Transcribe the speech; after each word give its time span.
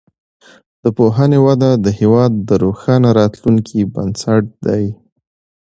د 0.83 0.85
پوهنې 0.97 1.39
وده 1.47 1.71
د 1.85 1.87
هیواد 1.99 2.31
د 2.49 2.49
روښانه 2.63 3.09
راتلونکي 3.19 3.79
بنسټ 3.93 4.43
دی. 4.65 4.83